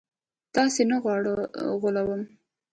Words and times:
تاسي 0.53 0.81
نه 0.89 0.97
غولوم 1.81 2.21